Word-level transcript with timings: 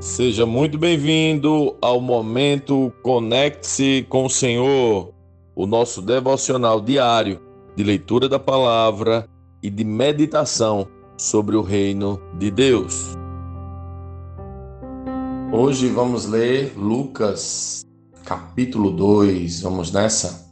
Seja 0.00 0.46
muito 0.46 0.78
bem-vindo 0.78 1.76
ao 1.82 2.00
momento 2.00 2.92
Conecte-se 3.02 4.06
com 4.08 4.26
o 4.26 4.30
Senhor, 4.30 5.12
o 5.56 5.66
nosso 5.66 6.00
devocional 6.00 6.80
diário 6.80 7.40
de 7.74 7.82
leitura 7.82 8.28
da 8.28 8.38
palavra 8.38 9.28
e 9.60 9.68
de 9.68 9.82
meditação 9.82 10.86
sobre 11.16 11.56
o 11.56 11.62
reino 11.62 12.22
de 12.38 12.48
Deus. 12.48 13.16
Hoje 15.52 15.88
vamos 15.88 16.26
ler 16.26 16.74
Lucas, 16.76 17.84
capítulo 18.24 18.92
2. 18.92 19.62
Vamos 19.62 19.90
nessa? 19.90 20.48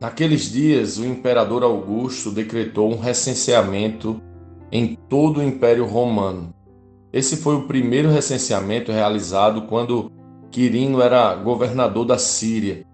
Naqueles 0.00 0.52
dias, 0.52 0.96
o 0.96 1.04
imperador 1.04 1.64
Augusto 1.64 2.30
decretou 2.30 2.88
um 2.88 3.00
recenseamento 3.00 4.22
em 4.70 4.94
todo 5.08 5.40
o 5.40 5.42
Império 5.42 5.84
Romano 5.84 6.54
esse 7.12 7.38
foi 7.38 7.54
o 7.54 7.62
primeiro 7.62 8.10
recenseamento 8.10 8.92
realizado 8.92 9.62
quando 9.62 10.12
Quirino 10.50 11.00
era 11.00 11.34
governador 11.34 12.04
da 12.04 12.18
Síria. 12.18 12.84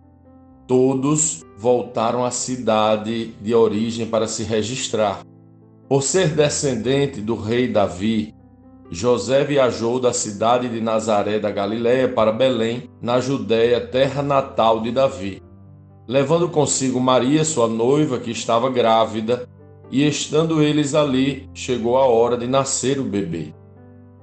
Todos 0.69 1.43
voltaram 1.59 2.25
à 2.25 2.31
cidade 2.31 3.35
de 3.41 3.55
origem 3.55 4.07
para 4.07 4.29
se 4.29 4.45
registrar. 4.45 5.23
Por 5.89 6.03
ser 6.03 6.29
descendente 6.29 7.21
do 7.21 7.35
rei 7.35 7.69
Davi, 7.69 8.35
José 8.91 9.45
viajou 9.45 9.99
da 9.99 10.13
cidade 10.13 10.69
de 10.69 10.81
Nazaré 10.81 11.39
da 11.39 11.51
Galiléia 11.51 12.09
para 12.09 12.33
Belém, 12.33 12.89
na 13.03 13.19
Judéia, 13.19 13.81
terra 13.81 14.23
natal 14.23 14.81
de 14.81 14.93
Davi, 14.93 15.43
levando 16.07 16.49
consigo 16.49 17.01
Maria, 17.01 17.45
sua 17.45 17.67
noiva, 17.67 18.19
que 18.19 18.31
estava 18.31 18.71
grávida, 18.71 19.49
e 19.91 20.07
estando 20.07 20.63
eles 20.63 20.95
ali, 20.95 21.49
chegou 21.53 21.97
a 21.97 22.07
hora 22.07 22.37
de 22.37 22.47
nascer 22.47 22.99
o 22.99 23.05
bebê 23.05 23.53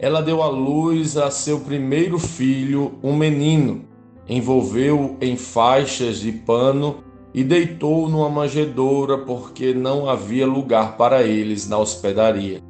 ela 0.01 0.19
deu 0.19 0.41
à 0.41 0.47
luz 0.47 1.15
a 1.15 1.29
seu 1.29 1.59
primeiro 1.59 2.17
filho, 2.17 2.93
um 3.03 3.15
menino, 3.15 3.85
envolveu-o 4.27 5.15
em 5.21 5.37
faixas 5.37 6.19
de 6.21 6.31
pano 6.31 7.03
e 7.31 7.43
deitou-o 7.43 8.09
numa 8.09 8.27
manjedoura, 8.27 9.19
porque 9.19 9.75
não 9.75 10.09
havia 10.09 10.47
lugar 10.47 10.97
para 10.97 11.21
eles 11.21 11.69
na 11.69 11.77
hospedaria. 11.77 12.63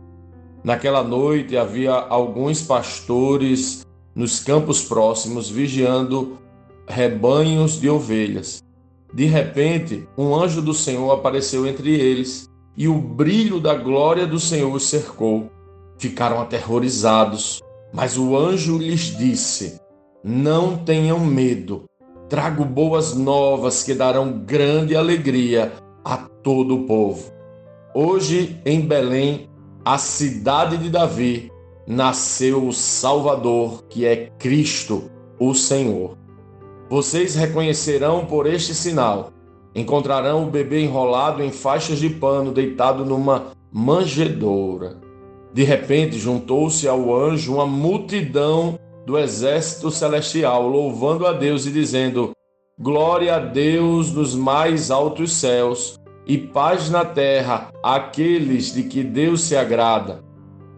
Naquela 0.62 1.02
noite 1.02 1.56
havia 1.56 1.94
alguns 1.94 2.64
pastores 2.64 3.88
nos 4.14 4.42
campos 4.42 4.84
próximos 4.84 5.50
vigiando 5.50 6.38
rebanhos 6.86 7.80
de 7.80 7.90
ovelhas. 7.90 8.62
De 9.14 9.26
repente, 9.26 10.06
um 10.18 10.36
anjo 10.36 10.62
do 10.62 10.74
Senhor 10.74 11.10
apareceu 11.10 11.66
entre 11.66 11.94
eles, 11.98 12.50
e 12.76 12.90
o 12.90 12.98
brilho 12.98 13.58
da 13.58 13.74
glória 13.74 14.28
do 14.28 14.38
Senhor 14.38 14.74
os 14.74 14.84
cercou 14.84 15.50
ficaram 16.02 16.42
aterrorizados. 16.42 17.62
Mas 17.94 18.18
o 18.18 18.36
anjo 18.36 18.78
lhes 18.78 19.16
disse: 19.16 19.80
Não 20.24 20.76
tenham 20.78 21.20
medo, 21.20 21.86
trago 22.28 22.66
boas 22.66 23.16
novas 23.16 23.84
que 23.84 23.94
darão 23.94 24.32
grande 24.40 24.96
alegria 24.96 25.72
a 26.04 26.18
todo 26.18 26.76
o 26.76 26.84
povo. 26.86 27.32
Hoje, 27.94 28.60
em 28.66 28.82
Belém, 28.82 29.48
a 29.86 29.98
cidade 29.98 30.78
de 30.78 30.90
Davi, 30.90 31.52
nasceu 31.86 32.66
o 32.66 32.74
Salvador, 32.74 33.84
que 33.90 34.06
é 34.06 34.32
Cristo, 34.40 35.12
o 35.38 35.54
Senhor. 35.54 36.18
Vocês 36.90 37.36
reconhecerão 37.36 38.26
por 38.26 38.48
este 38.48 38.74
sinal. 38.74 39.32
Encontrarão 39.76 40.48
o 40.48 40.52
bebê 40.52 40.84
enrolado 40.84 41.44
em 41.44 41.52
faixas 41.52 42.00
de 42.00 42.10
pano, 42.10 42.52
deitado 42.52 43.06
numa 43.06 43.52
manjedoura. 43.72 45.11
De 45.54 45.64
repente, 45.64 46.18
juntou-se 46.18 46.88
ao 46.88 47.14
anjo 47.14 47.56
uma 47.56 47.66
multidão 47.66 48.80
do 49.06 49.18
exército 49.18 49.92
celestial, 49.92 50.66
louvando 50.68 51.28
a 51.28 51.34
Deus 51.34 51.66
e 51.66 51.72
dizendo: 51.72 52.32
Glória 52.80 53.36
a 53.36 53.40
Deus 53.40 54.14
nos 54.14 54.34
mais 54.34 54.90
altos 54.90 55.34
céus 55.34 56.00
e 56.26 56.38
paz 56.38 56.90
na 56.90 57.04
terra 57.04 57.70
àqueles 57.84 58.74
de 58.74 58.84
que 58.84 59.04
Deus 59.04 59.42
se 59.42 59.56
agrada. 59.56 60.24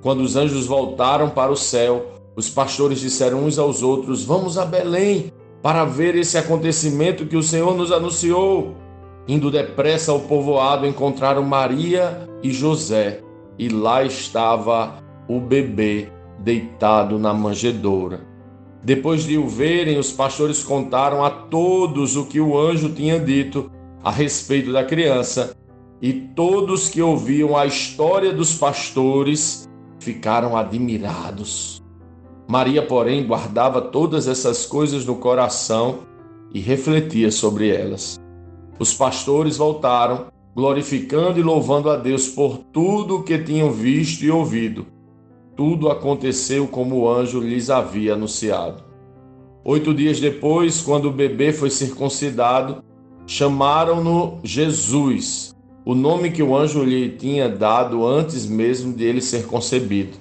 Quando 0.02 0.22
os 0.22 0.36
anjos 0.36 0.66
voltaram 0.66 1.30
para 1.30 1.52
o 1.52 1.56
céu, 1.56 2.08
os 2.36 2.50
pastores 2.50 3.00
disseram 3.00 3.44
uns 3.44 3.60
aos 3.60 3.84
outros: 3.84 4.26
Vamos 4.26 4.58
a 4.58 4.66
Belém 4.66 5.32
para 5.62 5.86
ver 5.86 6.16
esse 6.16 6.36
acontecimento 6.36 7.28
que 7.28 7.38
o 7.38 7.44
Senhor 7.44 7.78
nos 7.78 7.92
anunciou. 7.92 8.74
Indo 9.28 9.52
depressa 9.52 10.12
ao 10.12 10.22
povoado, 10.22 10.88
encontraram 10.88 11.44
Maria 11.44 12.28
e 12.42 12.52
José 12.52 13.22
e 13.58 13.70
lá 13.70 14.04
estava 14.04 14.96
o 15.28 15.40
bebê 15.40 16.10
deitado 16.40 17.18
na 17.18 17.34
manjedoura. 17.34 18.22
Depois 18.84 19.24
de 19.24 19.38
o 19.38 19.48
verem, 19.48 19.98
os 19.98 20.12
pastores 20.12 20.64
contaram 20.64 21.24
a 21.24 21.30
todos 21.30 22.18
o 22.18 22.26
que 22.26 22.42
o 22.42 22.58
anjo 22.58 22.90
tinha 22.90 23.20
dito 23.20 23.72
a 24.04 24.12
respeito 24.12 24.74
da 24.74 24.84
criança, 24.84 25.56
e 26.02 26.12
todos 26.12 26.90
que 26.90 27.02
ouviam 27.02 27.56
a 27.56 27.66
história 27.66 28.34
dos 28.34 28.54
pastores 28.56 29.70
ficaram 30.00 30.58
admirados. 30.58 31.82
Maria, 32.46 32.86
porém, 32.86 33.26
guardava 33.26 33.82
todas 33.82 34.28
essas 34.28 34.66
coisas 34.66 35.06
no 35.06 35.16
coração 35.16 36.00
e 36.54 36.60
refletia 36.60 37.32
sobre 37.32 37.70
elas. 37.70 38.20
Os 38.78 38.94
pastores 38.94 39.56
voltaram 39.56 40.26
glorificando 40.56 41.40
e 41.40 41.44
louvando 41.44 41.90
a 41.90 41.96
Deus 41.96 42.28
por 42.28 42.58
tudo 42.72 43.18
o 43.18 43.24
que 43.24 43.38
tinham 43.38 43.72
visto 43.72 44.24
e 44.24 44.32
ouvido. 44.32 44.86
Tudo 45.56 45.90
aconteceu 45.90 46.68
como 46.68 46.98
o 46.98 47.10
anjo 47.10 47.40
lhes 47.40 47.70
havia 47.70 48.14
anunciado. 48.14 48.84
Oito 49.66 49.94
dias 49.94 50.20
depois, 50.20 50.82
quando 50.82 51.06
o 51.06 51.12
bebê 51.12 51.54
foi 51.54 51.70
circuncidado, 51.70 52.84
chamaram-no 53.26 54.40
Jesus, 54.44 55.56
o 55.86 55.96
nome 55.96 56.32
que 56.32 56.44
o 56.44 56.56
anjo 56.56 56.84
lhe 56.84 57.10
tinha 57.10 57.48
dado 57.48 58.06
antes 58.06 58.46
mesmo 58.46 58.94
de 58.94 59.06
ele 59.06 59.22
ser 59.22 59.46
concebido. 59.48 60.18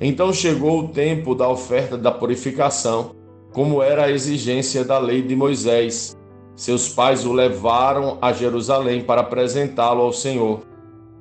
Então 0.00 0.32
chegou 0.32 0.80
o 0.80 0.88
tempo 0.88 1.34
da 1.34 1.48
oferta 1.48 1.96
da 1.96 2.10
purificação, 2.10 3.12
como 3.52 3.82
era 3.82 4.06
a 4.06 4.10
exigência 4.10 4.84
da 4.84 4.98
lei 4.98 5.22
de 5.22 5.36
Moisés 5.36 6.16
seus 6.54 6.88
pais 6.88 7.24
o 7.24 7.32
levaram 7.32 8.18
a 8.20 8.32
Jerusalém 8.32 9.02
para 9.02 9.22
apresentá-lo 9.22 10.02
ao 10.02 10.12
Senhor, 10.12 10.62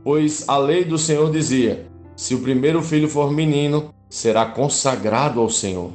pois 0.04 0.48
a 0.48 0.58
lei 0.58 0.84
do 0.84 0.98
Senhor 0.98 1.32
dizia: 1.32 1.88
se 2.16 2.36
o 2.36 2.42
primeiro 2.42 2.82
filho 2.82 3.08
for 3.08 3.32
menino, 3.32 3.94
será 4.10 4.46
consagrado 4.46 5.40
ao 5.40 5.50
Senhor. 5.50 5.92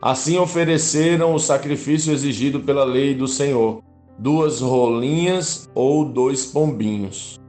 Assim 0.00 0.38
ofereceram 0.38 1.34
o 1.34 1.38
sacrifício 1.38 2.12
exigido 2.12 2.60
pela 2.60 2.84
lei 2.84 3.14
do 3.14 3.26
Senhor, 3.26 3.82
duas 4.18 4.60
rolinhas 4.60 5.68
ou 5.74 6.04
dois 6.04 6.46
pombinhos. 6.46 7.40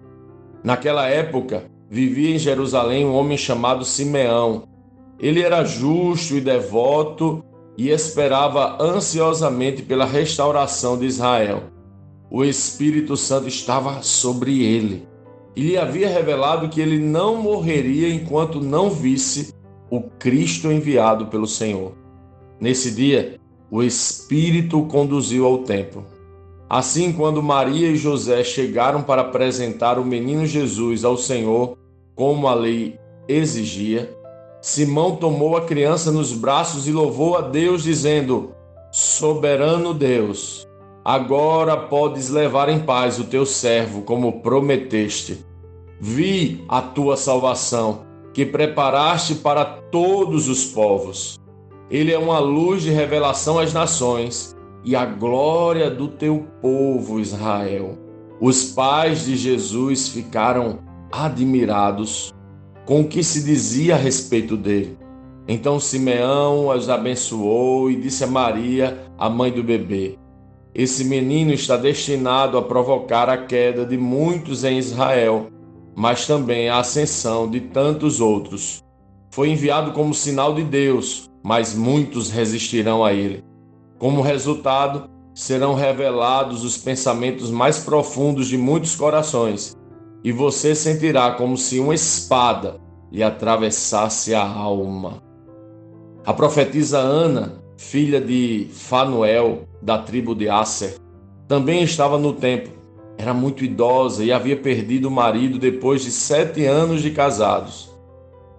Naquela 0.63 1.07
época, 1.07 1.65
vivia 1.89 2.33
em 2.33 2.39
Jerusalém 2.39 3.05
um 3.05 3.13
homem 3.13 3.37
chamado 3.37 3.85
Simeão. 3.85 4.63
Ele 5.19 5.41
era 5.41 5.63
justo 5.63 6.35
e 6.35 6.41
devoto 6.41 7.43
e 7.77 7.89
esperava 7.89 8.81
ansiosamente 8.81 9.83
pela 9.83 10.05
restauração 10.05 10.97
de 10.97 11.05
Israel. 11.05 11.63
O 12.29 12.43
Espírito 12.43 13.15
Santo 13.15 13.47
estava 13.47 14.01
sobre 14.01 14.63
ele 14.63 15.07
e 15.55 15.61
lhe 15.61 15.77
havia 15.77 16.09
revelado 16.09 16.69
que 16.69 16.81
ele 16.81 16.99
não 16.99 17.35
morreria 17.41 18.09
enquanto 18.09 18.59
não 18.59 18.89
visse 18.89 19.53
o 19.89 20.01
Cristo 20.01 20.71
enviado 20.71 21.27
pelo 21.27 21.47
Senhor. 21.47 21.93
Nesse 22.59 22.91
dia, 22.91 23.39
o 23.69 23.83
Espírito 23.83 24.79
o 24.79 24.85
conduziu 24.87 25.45
ao 25.45 25.59
templo. 25.59 26.05
Assim, 26.69 27.13
quando 27.13 27.41
Maria 27.41 27.87
e 27.89 27.95
José 27.95 28.43
chegaram 28.43 29.01
para 29.01 29.21
apresentar 29.21 29.97
o 29.97 30.05
menino 30.05 30.45
Jesus 30.45 31.05
ao 31.05 31.17
Senhor, 31.17 31.77
como 32.13 32.47
a 32.47 32.53
lei 32.53 32.99
exigia, 33.27 34.16
Simão 34.67 35.15
tomou 35.15 35.55
a 35.55 35.61
criança 35.61 36.11
nos 36.11 36.33
braços 36.33 36.89
e 36.89 36.91
louvou 36.91 37.37
a 37.37 37.41
Deus, 37.41 37.83
dizendo: 37.83 38.51
Soberano 38.91 39.93
Deus, 39.93 40.67
agora 41.05 41.77
podes 41.77 42.29
levar 42.29 42.67
em 42.67 42.79
paz 42.79 43.17
o 43.17 43.23
teu 43.23 43.45
servo, 43.45 44.01
como 44.01 44.41
prometeste. 44.41 45.45
Vi 46.01 46.65
a 46.67 46.81
tua 46.81 47.15
salvação, 47.15 48.01
que 48.33 48.45
preparaste 48.45 49.35
para 49.35 49.63
todos 49.63 50.49
os 50.49 50.65
povos. 50.65 51.39
Ele 51.89 52.11
é 52.11 52.19
uma 52.19 52.39
luz 52.39 52.83
de 52.83 52.89
revelação 52.89 53.59
às 53.59 53.71
nações 53.71 54.53
e 54.83 54.97
a 54.97 55.05
glória 55.05 55.89
do 55.89 56.09
teu 56.09 56.45
povo 56.61 57.21
Israel. 57.21 57.97
Os 58.41 58.65
pais 58.65 59.23
de 59.23 59.37
Jesus 59.37 60.09
ficaram 60.09 60.79
admirados 61.09 62.33
com 62.87 63.01
o 63.01 63.07
que 63.07 63.21
se 63.21 63.43
dizia 63.43 63.95
a 63.95 63.97
respeito 63.97 64.55
dele. 64.55 64.97
Então 65.45 65.77
Simeão 65.77 66.69
os 66.69 66.89
abençoou 66.89 67.91
e 67.91 67.97
disse 67.97 68.23
a 68.23 68.27
Maria, 68.27 68.97
a 69.17 69.29
mãe 69.29 69.51
do 69.51 69.61
bebê: 69.61 70.17
Esse 70.73 71.03
menino 71.03 71.51
está 71.51 71.75
destinado 71.75 72.57
a 72.57 72.61
provocar 72.61 73.29
a 73.29 73.37
queda 73.37 73.85
de 73.85 73.97
muitos 73.97 74.63
em 74.63 74.77
Israel, 74.77 75.47
mas 75.95 76.25
também 76.25 76.69
a 76.69 76.79
ascensão 76.79 77.49
de 77.49 77.59
tantos 77.59 78.21
outros. 78.21 78.81
foi 79.29 79.49
enviado 79.49 79.91
como 79.91 80.13
sinal 80.13 80.55
de 80.55 80.63
Deus, 80.63 81.29
mas 81.43 81.75
muitos 81.75 82.31
resistirão 82.31 83.03
a 83.03 83.13
ele. 83.13 83.43
Como 83.99 84.21
resultado, 84.21 85.09
serão 85.35 85.75
revelados 85.75 86.63
os 86.63 86.77
pensamentos 86.77 87.51
mais 87.51 87.79
profundos 87.79 88.47
de 88.47 88.57
muitos 88.57 88.95
corações, 88.95 89.75
e 90.23 90.31
você 90.31 90.75
sentirá 90.75 91.31
como 91.31 91.57
se 91.57 91.79
uma 91.79 91.93
espada 91.93 92.79
lhe 93.11 93.23
atravessasse 93.23 94.33
a 94.33 94.45
alma. 94.45 95.21
A 96.25 96.33
profetisa 96.33 96.99
Ana, 96.99 97.53
filha 97.77 98.19
de 98.19 98.67
Fanuel, 98.71 99.61
da 99.81 99.97
tribo 99.97 100.35
de 100.35 100.49
Asser, 100.49 100.95
também 101.47 101.83
estava 101.83 102.17
no 102.17 102.33
templo. 102.33 102.73
Era 103.17 103.33
muito 103.33 103.63
idosa 103.63 104.23
e 104.23 104.31
havia 104.31 104.57
perdido 104.57 105.07
o 105.07 105.11
marido 105.11 105.57
depois 105.57 106.03
de 106.03 106.11
sete 106.11 106.65
anos 106.65 107.01
de 107.01 107.11
casados. 107.11 107.89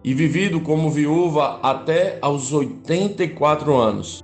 E 0.02 0.14
vivido 0.14 0.60
como 0.60 0.90
viúva 0.90 1.60
até 1.62 2.19
aos 2.22 2.52
84 2.52 3.76
anos. 3.76 4.22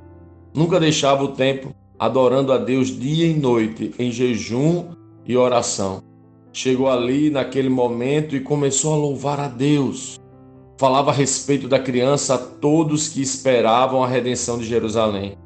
Nunca 0.54 0.80
deixava 0.80 1.22
o 1.22 1.32
templo, 1.32 1.74
adorando 1.98 2.52
a 2.52 2.58
Deus 2.58 2.88
dia 2.98 3.26
e 3.26 3.34
noite, 3.34 3.92
em 3.98 4.10
jejum 4.10 4.86
e 5.26 5.36
oração. 5.36 6.02
Chegou 6.56 6.88
ali 6.88 7.30
naquele 7.30 7.68
momento 7.68 8.36
e 8.36 8.40
começou 8.40 8.94
a 8.94 8.96
louvar 8.96 9.40
a 9.40 9.48
Deus. 9.48 10.20
Falava 10.78 11.10
a 11.10 11.14
respeito 11.14 11.66
da 11.66 11.80
criança 11.80 12.36
a 12.36 12.38
todos 12.38 13.08
que 13.08 13.20
esperavam 13.20 14.04
a 14.04 14.06
redenção 14.06 14.56
de 14.56 14.64
Jerusalém. 14.64 15.36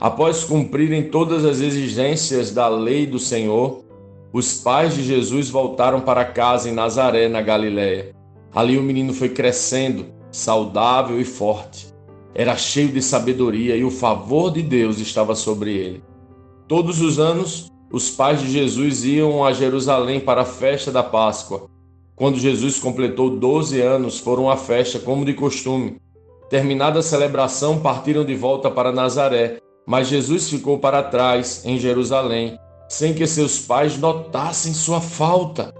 Após 0.00 0.44
cumprirem 0.44 1.10
todas 1.10 1.44
as 1.44 1.60
exigências 1.60 2.52
da 2.52 2.68
lei 2.68 3.06
do 3.06 3.18
Senhor, 3.18 3.84
os 4.32 4.54
pais 4.54 4.94
de 4.94 5.02
Jesus 5.02 5.50
voltaram 5.50 6.00
para 6.00 6.24
casa 6.24 6.70
em 6.70 6.72
Nazaré, 6.72 7.28
na 7.28 7.42
Galiléia. 7.42 8.14
Ali 8.54 8.78
o 8.78 8.82
menino 8.82 9.12
foi 9.12 9.28
crescendo, 9.28 10.06
saudável 10.30 11.20
e 11.20 11.24
forte. 11.24 11.88
Era 12.34 12.56
cheio 12.56 12.88
de 12.88 13.02
sabedoria 13.02 13.76
e 13.76 13.84
o 13.84 13.90
favor 13.90 14.50
de 14.50 14.62
Deus 14.62 15.00
estava 15.00 15.34
sobre 15.34 15.76
ele. 15.76 16.02
Todos 16.66 17.02
os 17.02 17.18
anos, 17.18 17.70
os 17.92 18.10
pais 18.10 18.40
de 18.40 18.50
Jesus 18.50 19.04
iam 19.04 19.44
a 19.44 19.52
Jerusalém 19.52 20.20
para 20.20 20.42
a 20.42 20.44
festa 20.44 20.90
da 20.90 21.02
Páscoa. 21.02 21.68
Quando 22.16 22.38
Jesus 22.38 22.78
completou 22.78 23.30
12 23.30 23.80
anos, 23.80 24.18
foram 24.18 24.50
à 24.50 24.56
festa 24.56 24.98
como 24.98 25.24
de 25.24 25.34
costume. 25.34 25.96
Terminada 26.48 27.00
a 27.00 27.02
celebração, 27.02 27.80
partiram 27.80 28.24
de 28.24 28.34
volta 28.34 28.70
para 28.70 28.92
Nazaré, 28.92 29.58
mas 29.86 30.08
Jesus 30.08 30.48
ficou 30.48 30.78
para 30.78 31.02
trás, 31.02 31.64
em 31.64 31.78
Jerusalém, 31.78 32.58
sem 32.88 33.14
que 33.14 33.26
seus 33.26 33.58
pais 33.58 33.98
notassem 33.98 34.72
sua 34.72 35.00
falta. 35.00 35.72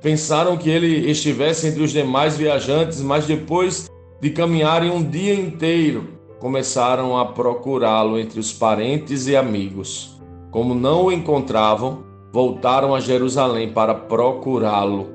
Pensaram 0.00 0.56
que 0.56 0.70
ele 0.70 1.10
estivesse 1.10 1.66
entre 1.66 1.82
os 1.82 1.92
demais 1.92 2.36
viajantes, 2.36 3.00
mas 3.00 3.26
depois 3.26 3.86
de 4.20 4.30
caminharem 4.30 4.90
um 4.90 5.02
dia 5.02 5.34
inteiro, 5.34 6.08
começaram 6.38 7.18
a 7.18 7.26
procurá-lo 7.26 8.18
entre 8.18 8.38
os 8.38 8.52
parentes 8.52 9.26
e 9.26 9.34
amigos. 9.34 10.13
Como 10.54 10.72
não 10.72 11.06
o 11.06 11.12
encontravam, 11.12 12.04
voltaram 12.32 12.94
a 12.94 13.00
Jerusalém 13.00 13.72
para 13.72 13.92
procurá-lo. 13.92 15.08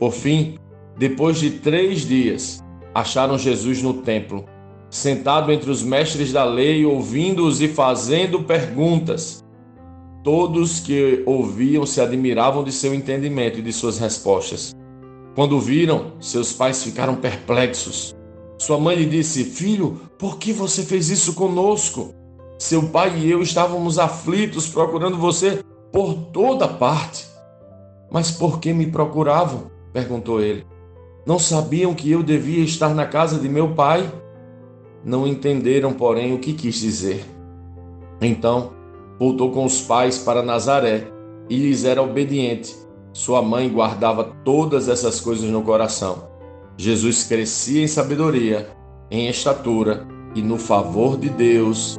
Por 0.00 0.10
fim, 0.10 0.56
depois 0.96 1.38
de 1.38 1.50
três 1.50 2.00
dias, 2.00 2.64
acharam 2.94 3.36
Jesus 3.36 3.82
no 3.82 3.92
templo, 3.92 4.46
sentado 4.88 5.52
entre 5.52 5.70
os 5.70 5.82
mestres 5.82 6.32
da 6.32 6.44
lei, 6.44 6.86
ouvindo-os 6.86 7.60
e 7.60 7.68
fazendo 7.68 8.44
perguntas. 8.44 9.44
Todos 10.24 10.80
que 10.80 11.22
ouviam 11.26 11.84
se 11.84 12.00
admiravam 12.00 12.64
de 12.64 12.72
seu 12.72 12.94
entendimento 12.94 13.58
e 13.58 13.62
de 13.62 13.74
suas 13.74 13.98
respostas. 13.98 14.74
Quando 15.34 15.60
viram, 15.60 16.12
seus 16.20 16.54
pais 16.54 16.82
ficaram 16.82 17.16
perplexos. 17.16 18.14
Sua 18.58 18.80
mãe 18.80 18.96
lhe 18.96 19.04
disse: 19.04 19.44
Filho, 19.44 20.00
por 20.18 20.38
que 20.38 20.54
você 20.54 20.82
fez 20.82 21.10
isso 21.10 21.34
conosco? 21.34 22.14
Seu 22.58 22.88
pai 22.88 23.18
e 23.18 23.30
eu 23.30 23.42
estávamos 23.42 23.98
aflitos 23.98 24.68
procurando 24.68 25.18
você 25.18 25.62
por 25.92 26.14
toda 26.32 26.66
parte. 26.66 27.26
Mas 28.10 28.30
por 28.30 28.60
que 28.60 28.72
me 28.72 28.86
procuravam? 28.86 29.70
perguntou 29.92 30.40
ele. 30.40 30.66
Não 31.26 31.38
sabiam 31.38 31.94
que 31.94 32.10
eu 32.10 32.22
devia 32.22 32.64
estar 32.64 32.94
na 32.94 33.04
casa 33.06 33.38
de 33.38 33.48
meu 33.48 33.74
pai? 33.74 34.10
Não 35.04 35.26
entenderam, 35.26 35.92
porém, 35.92 36.34
o 36.34 36.38
que 36.38 36.52
quis 36.52 36.76
dizer. 36.76 37.24
Então, 38.20 38.72
voltou 39.18 39.50
com 39.50 39.64
os 39.64 39.82
pais 39.82 40.18
para 40.18 40.42
Nazaré 40.42 41.08
e 41.50 41.56
lhes 41.58 41.84
era 41.84 42.02
obediente. 42.02 42.74
Sua 43.12 43.42
mãe 43.42 43.68
guardava 43.68 44.32
todas 44.44 44.88
essas 44.88 45.20
coisas 45.20 45.48
no 45.50 45.62
coração. 45.62 46.28
Jesus 46.76 47.24
crescia 47.24 47.82
em 47.82 47.88
sabedoria, 47.88 48.70
em 49.10 49.28
estatura 49.28 50.06
e 50.34 50.42
no 50.42 50.58
favor 50.58 51.16
de 51.16 51.28
Deus 51.30 51.98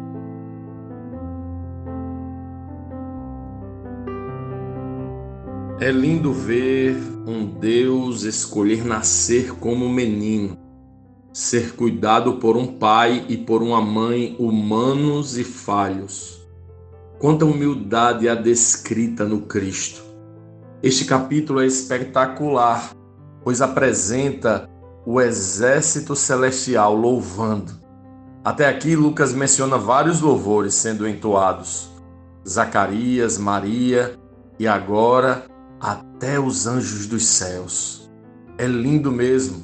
É 5.81 5.91
lindo 5.91 6.31
ver 6.31 6.95
um 7.25 7.43
Deus 7.43 8.21
escolher 8.21 8.85
nascer 8.85 9.55
como 9.55 9.89
menino, 9.89 10.55
ser 11.33 11.75
cuidado 11.75 12.33
por 12.33 12.55
um 12.55 12.67
pai 12.67 13.25
e 13.27 13.35
por 13.35 13.63
uma 13.63 13.81
mãe 13.81 14.35
humanos 14.37 15.39
e 15.39 15.43
falhos. 15.43 16.47
Quanta 17.17 17.45
humildade 17.45 18.29
há 18.29 18.35
descrita 18.35 19.25
no 19.25 19.41
Cristo. 19.41 20.03
Este 20.83 21.03
capítulo 21.03 21.59
é 21.59 21.65
espetacular 21.65 22.95
pois 23.43 23.59
apresenta 23.59 24.69
o 25.03 25.19
exército 25.19 26.15
celestial 26.15 26.95
louvando. 26.95 27.71
Até 28.43 28.67
aqui, 28.67 28.95
Lucas 28.95 29.33
menciona 29.33 29.79
vários 29.79 30.21
louvores 30.21 30.75
sendo 30.75 31.07
entoados: 31.07 31.89
Zacarias, 32.47 33.39
Maria 33.39 34.15
e 34.59 34.67
agora 34.67 35.49
até 35.81 36.39
os 36.39 36.67
anjos 36.67 37.07
dos 37.07 37.25
céus. 37.25 38.09
É 38.57 38.67
lindo 38.67 39.11
mesmo, 39.11 39.63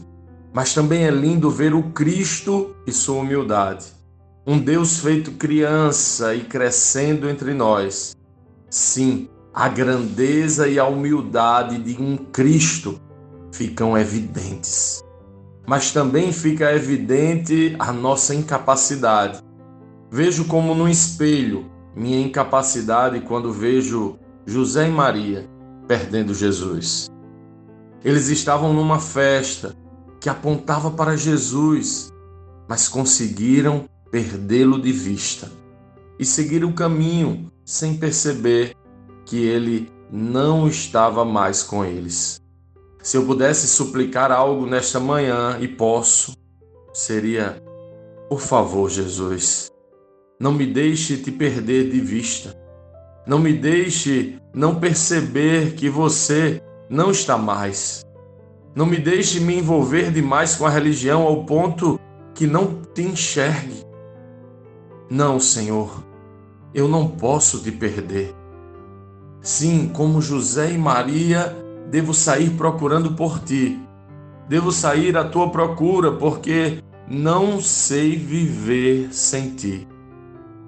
mas 0.52 0.74
também 0.74 1.04
é 1.04 1.12
lindo 1.12 1.52
ver 1.52 1.76
o 1.76 1.92
Cristo 1.92 2.76
e 2.88 2.92
sua 2.92 3.22
humildade. 3.22 3.86
Um 4.46 4.58
Deus 4.58 5.00
feito 5.00 5.32
criança 5.34 6.34
e 6.34 6.44
crescendo 6.44 7.30
entre 7.30 7.54
nós. 7.54 8.16
Sim, 8.70 9.30
a 9.54 9.68
grandeza 9.68 10.68
e 10.68 10.80
a 10.80 10.88
humildade 10.88 11.78
de 11.78 12.02
um 12.02 12.18
Cristo 12.18 13.00
ficam 13.52 13.96
evidentes. 13.96 15.04
Mas 15.68 15.92
também 15.92 16.32
fica 16.32 16.74
evidente 16.74 17.76
a 17.78 17.92
nossa 17.92 18.34
incapacidade. 18.34 19.40
Vejo 20.10 20.46
como 20.46 20.74
no 20.74 20.88
espelho 20.90 21.70
minha 21.96 22.22
incapacidade 22.22 23.20
quando 23.22 23.52
vejo 23.52 24.18
José 24.46 24.88
e 24.88 24.92
Maria 24.92 25.57
perdendo 25.88 26.34
Jesus. 26.34 27.10
Eles 28.04 28.28
estavam 28.30 28.74
numa 28.74 29.00
festa 29.00 29.76
que 30.20 30.30
apontava 30.30 30.92
para 30.92 31.16
Jesus, 31.16 32.10
mas 32.68 32.88
conseguiram 32.88 33.86
perdê-lo 34.12 34.82
de 34.82 34.92
vista 34.92 35.52
e 36.20 36.26
seguir 36.26 36.64
o 36.64 36.74
caminho 36.74 37.52
sem 37.66 37.98
perceber 37.98 38.76
que 39.26 39.38
ele 39.38 39.92
não 40.12 40.68
estava 40.68 41.26
mais 41.26 41.64
com 41.64 41.84
eles. 41.84 42.42
Se 43.02 43.18
eu 43.18 43.26
pudesse 43.26 43.68
suplicar 43.68 44.32
algo 44.32 44.66
nesta 44.66 45.00
manhã, 45.00 45.58
e 45.60 45.68
posso, 45.68 46.34
seria: 46.94 47.62
por 48.30 48.42
favor, 48.42 48.90
Jesus, 48.90 49.70
não 50.40 50.52
me 50.52 50.66
deixe 50.66 51.18
te 51.18 51.32
perder 51.32 51.90
de 51.90 52.00
vista. 52.00 52.54
Não 53.28 53.40
me 53.40 53.52
deixe 53.52 54.40
não 54.54 54.76
perceber 54.76 55.74
que 55.74 55.90
você 55.90 56.62
não 56.90 57.12
está 57.12 57.38
mais. 57.38 58.06
Não 58.74 58.86
me 58.86 58.96
deixe 58.98 59.42
me 59.42 59.58
envolver 59.58 60.12
demais 60.12 60.56
com 60.56 60.66
a 60.66 60.70
religião 60.70 61.24
ao 61.24 61.44
ponto 61.44 62.00
que 62.34 62.48
não 62.48 62.82
te 62.94 63.02
enxergue. 63.02 63.84
Não, 65.10 65.42
Senhor, 65.42 66.06
eu 66.74 66.88
não 66.88 67.06
posso 67.06 67.62
te 67.62 67.70
perder. 67.70 68.34
Sim, 69.42 69.90
como 69.90 70.22
José 70.22 70.72
e 70.72 70.78
Maria, 70.78 71.54
devo 71.90 72.14
sair 72.14 72.52
procurando 72.52 73.14
por 73.14 73.40
ti. 73.40 73.78
Devo 74.48 74.72
sair 74.72 75.18
à 75.18 75.26
tua 75.26 75.50
procura, 75.50 76.14
porque 76.14 76.82
não 77.10 77.60
sei 77.62 78.16
viver 78.16 79.10
sem 79.12 79.50
ti. 79.50 79.86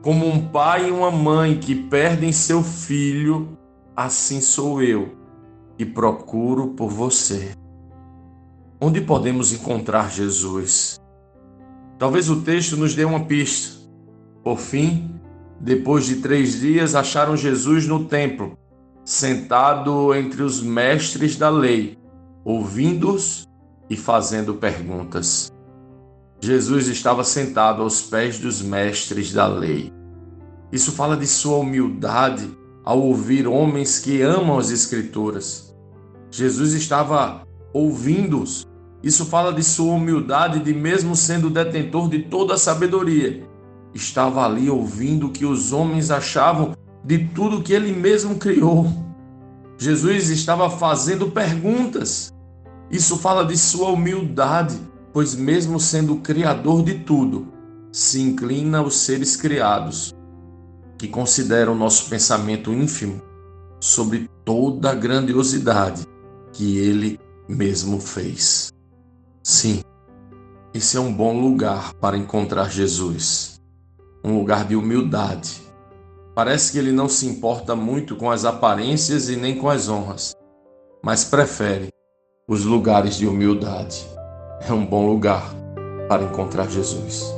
Como 0.01 0.25
um 0.25 0.48
pai 0.48 0.88
e 0.88 0.91
uma 0.91 1.12
mãe 1.12 1.60
que 1.60 1.75
perdem 1.75 2.32
seu 2.32 2.63
filho, 2.63 3.58
assim 3.94 4.39
sou 4.39 4.82
eu 4.82 5.13
e 5.77 5.86
procuro 5.86 6.70
por 6.70 6.89
você. 6.89 7.51
Onde 8.79 9.01
podemos 9.01 9.51
encontrar 9.51 10.10
Jesus? 10.10 10.98
Talvez 11.98 12.29
o 12.29 12.41
texto 12.41 12.77
nos 12.77 12.96
dê 12.96 13.03
uma 13.03 13.25
pista. 13.25 13.77
Por 14.41 14.58
fim, 14.58 15.20
depois 15.60 16.06
de 16.06 16.18
três 16.18 16.62
dias, 16.62 16.96
acharam 16.96 17.36
Jesus 17.36 17.86
no 17.86 18.06
templo, 18.06 18.58
sentado 19.03 20.15
entre 20.15 20.41
os 20.41 20.63
mestres 20.63 21.36
da 21.36 21.50
lei, 21.50 21.98
ouvindo-os 22.46 23.46
e 23.89 23.98
fazendo 23.98 24.53
perguntas. 24.53 25.51
Jesus 26.41 26.88
estava 26.88 27.24
sentado 27.24 27.81
aos 27.81 28.01
pés 28.01 28.39
dos 28.39 28.62
mestres 28.62 29.34
da 29.34 29.48
lei. 29.48 29.91
Isso 30.72 30.91
fala 30.91 31.17
de 31.17 31.27
sua 31.27 31.58
humildade 31.58 32.50
ao 32.86 33.00
ouvir 33.01 33.48
homens 33.48 34.00
que 34.00 34.22
amam 34.22 34.58
as 34.58 34.72
Escrituras. 34.72 35.75
Jesus 36.31 36.74
estava 36.74 37.41
ouvindo-os. 37.74 38.65
Isso 39.03 39.25
fala 39.25 39.51
de 39.53 39.63
sua 39.63 39.93
humildade 39.93 40.60
de 40.60 40.74
mesmo 40.74 41.15
sendo 41.15 41.50
detentor 41.50 42.10
de 42.10 42.19
toda 42.24 42.53
a 42.53 42.58
sabedoria. 42.58 43.48
Estava 43.93 44.46
ali 44.46 44.69
ouvindo 44.69 45.27
o 45.27 45.31
que 45.31 45.46
os 45.46 45.74
homens 45.74 46.12
achavam 46.12 46.74
de 47.03 47.27
tudo 47.29 47.62
que 47.62 47.74
ele 47.74 47.93
mesmo 47.93 48.36
criou. 48.36 48.88
Jesus 49.77 50.29
estava 50.29 50.69
fazendo 50.69 51.31
perguntas. 51.31 52.34
Isso 52.91 53.17
fala 53.17 53.46
de 53.46 53.58
sua 53.58 53.89
humildade, 53.89 54.75
pois, 55.13 55.35
mesmo 55.35 55.79
sendo 55.79 56.13
o 56.13 56.21
Criador 56.21 56.83
de 56.83 56.99
tudo, 56.99 57.47
se 57.91 58.21
inclina 58.21 58.79
aos 58.79 58.97
seres 58.97 59.35
criados, 59.35 60.13
que 60.97 61.07
consideram 61.07 61.73
nosso 61.73 62.09
pensamento 62.09 62.71
ínfimo 62.73 63.21
sobre 63.79 64.29
toda 64.43 64.91
a 64.91 64.95
grandiosidade 64.95 66.05
que 66.51 66.77
ele 66.77 67.19
mesmo 67.47 67.99
fez. 67.99 68.69
Sim, 69.43 69.81
esse 70.73 70.97
é 70.97 70.99
um 70.99 71.13
bom 71.13 71.39
lugar 71.39 71.93
para 71.95 72.17
encontrar 72.17 72.69
Jesus, 72.69 73.59
um 74.23 74.37
lugar 74.37 74.67
de 74.67 74.75
humildade. 74.75 75.61
Parece 76.35 76.71
que 76.71 76.77
ele 76.77 76.91
não 76.91 77.09
se 77.09 77.25
importa 77.25 77.75
muito 77.75 78.15
com 78.15 78.29
as 78.29 78.45
aparências 78.45 79.29
e 79.29 79.35
nem 79.35 79.57
com 79.57 79.69
as 79.69 79.89
honras, 79.89 80.33
mas 81.03 81.23
prefere 81.23 81.89
os 82.47 82.65
lugares 82.65 83.15
de 83.15 83.25
humildade. 83.25 84.05
É 84.67 84.73
um 84.73 84.85
bom 84.85 85.05
lugar 85.07 85.53
para 86.07 86.23
encontrar 86.23 86.69
Jesus. 86.69 87.33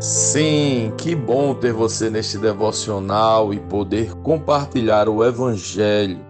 Sim, 0.00 0.92
que 0.98 1.14
bom 1.14 1.54
ter 1.54 1.72
você 1.72 2.10
neste 2.10 2.36
devocional 2.36 3.54
e 3.54 3.60
poder 3.60 4.14
compartilhar 4.16 5.08
o 5.08 5.24
Evangelho. 5.24 6.20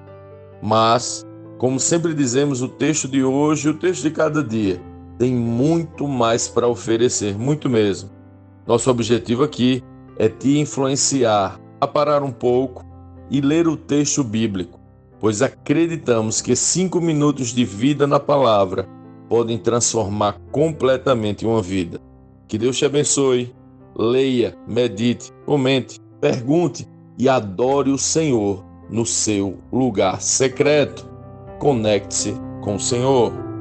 Mas, 0.62 1.24
como 1.58 1.80
sempre 1.80 2.14
dizemos, 2.14 2.62
o 2.62 2.68
texto 2.68 3.08
de 3.08 3.24
hoje, 3.24 3.68
o 3.68 3.74
texto 3.74 4.02
de 4.02 4.10
cada 4.10 4.44
dia, 4.44 4.80
tem 5.18 5.34
muito 5.34 6.06
mais 6.06 6.48
para 6.48 6.68
oferecer, 6.68 7.36
muito 7.36 7.68
mesmo. 7.68 8.10
Nosso 8.66 8.90
objetivo 8.90 9.42
aqui 9.42 9.82
é 10.18 10.28
te 10.28 10.58
influenciar 10.58 11.58
a 11.80 11.86
parar 11.86 12.22
um 12.22 12.32
pouco 12.32 12.84
e 13.30 13.40
ler 13.40 13.66
o 13.66 13.76
texto 13.76 14.22
bíblico, 14.22 14.80
pois 15.20 15.42
acreditamos 15.42 16.40
que 16.40 16.54
cinco 16.54 17.00
minutos 17.00 17.48
de 17.48 17.64
vida 17.64 18.06
na 18.06 18.20
palavra 18.20 18.88
podem 19.28 19.58
transformar 19.58 20.38
completamente 20.52 21.46
uma 21.46 21.62
vida. 21.62 22.00
Que 22.46 22.58
Deus 22.58 22.76
te 22.76 22.84
abençoe. 22.84 23.54
Leia, 23.96 24.56
medite, 24.66 25.32
comente, 25.46 26.00
pergunte 26.20 26.86
e 27.16 27.28
adore 27.28 27.90
o 27.90 27.98
Senhor 27.98 28.64
no 28.90 29.06
seu 29.06 29.58
lugar 29.72 30.20
secreto. 30.20 31.08
Conecte-se 31.58 32.34
com 32.62 32.76
o 32.76 32.80
Senhor. 32.80 33.53